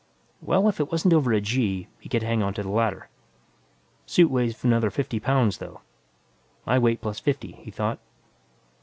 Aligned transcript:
Well, 0.41 0.67
if 0.67 0.79
it 0.79 0.91
wasn't 0.91 1.13
over 1.13 1.31
a 1.31 1.39
"g," 1.39 1.87
he 1.99 2.09
could 2.09 2.23
hang 2.23 2.41
on 2.41 2.55
to 2.55 2.63
the 2.63 2.71
ladder. 2.71 3.07
Suit 4.07 4.31
weighs 4.31 4.63
another 4.63 4.89
fifty 4.89 5.19
pounds, 5.19 5.59
though. 5.59 5.81
My 6.65 6.79
weight 6.79 7.01
plus 7.01 7.19
fifty, 7.19 7.51
he 7.51 7.69
thought. 7.69 7.99